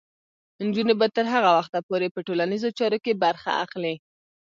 [0.67, 3.95] نجونې به تر هغه وخته پورې په ټولنیزو چارو کې برخه اخلي.